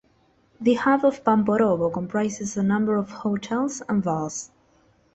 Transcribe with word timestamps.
The 0.59 0.73
hub 0.73 1.05
of 1.05 1.23
Pamporovo 1.23 1.93
comprises 1.93 2.57
a 2.57 2.63
number 2.63 2.95
of 2.95 3.11
hotels 3.11 3.83
and 3.87 4.01
bars. 4.01 4.49